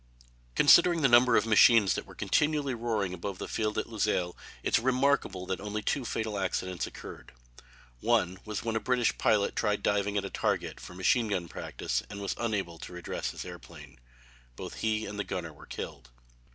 Considering 0.55 1.03
the 1.03 1.07
number 1.07 1.37
of 1.37 1.45
machines 1.45 1.93
that 1.93 2.07
were 2.07 2.15
continually 2.15 2.73
roaring 2.73 3.13
above 3.13 3.37
the 3.37 3.47
field 3.47 3.77
at 3.77 3.85
Luxeuil 3.87 4.35
it 4.63 4.73
is 4.75 4.79
remarkable 4.83 5.45
that 5.45 5.61
only 5.61 5.83
two 5.83 6.05
fatal 6.05 6.39
accidents 6.39 6.87
occurred. 6.87 7.33
One 7.99 8.39
was 8.43 8.63
when 8.63 8.75
a 8.75 8.79
British 8.79 9.15
pilot 9.19 9.55
tried 9.55 9.83
diving 9.83 10.17
at 10.17 10.25
a 10.25 10.31
target, 10.31 10.79
for 10.79 10.95
machine 10.95 11.27
gun 11.27 11.47
practice, 11.47 12.01
and 12.09 12.19
was 12.19 12.33
unable 12.39 12.79
to 12.79 12.93
redress 12.93 13.29
his 13.29 13.45
airplane. 13.45 13.99
Both 14.55 14.77
he 14.77 15.05
and 15.05 15.19
his 15.19 15.27
gunner 15.27 15.53
were 15.53 15.67
killed. 15.67 16.09